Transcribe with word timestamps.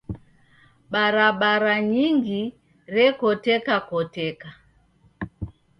Barabara 0.91 1.73
nyingi 1.91 2.41
rekotekakoteka. 2.95 4.47